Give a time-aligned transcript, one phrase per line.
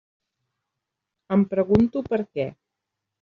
[1.37, 2.47] Em pregunto per què.